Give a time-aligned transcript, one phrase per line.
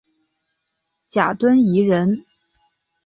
[1.07, 2.25] 贾敦颐人。